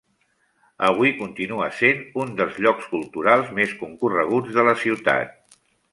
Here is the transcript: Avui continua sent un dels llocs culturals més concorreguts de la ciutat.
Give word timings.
Avui 0.87 1.11
continua 1.17 1.67
sent 1.81 2.01
un 2.23 2.33
dels 2.41 2.57
llocs 2.67 2.87
culturals 2.95 3.53
més 3.59 3.77
concorreguts 3.83 4.55
de 4.57 4.65
la 4.71 4.75
ciutat. 4.87 5.61